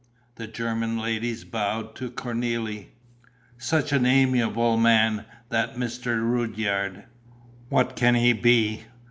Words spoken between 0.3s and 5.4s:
The German ladies bowed to Cornélie. "Such an amiable man,